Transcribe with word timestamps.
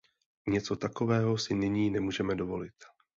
Něco 0.47 0.75
takového 0.75 1.37
si 1.37 1.53
nyní 1.55 1.89
nemůžeme 1.89 2.35
dovolit. 2.35 2.73